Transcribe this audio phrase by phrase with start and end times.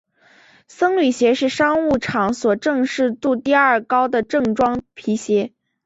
[0.67, 5.53] 僧侣鞋是商务场所正式度第二高的正装皮鞋。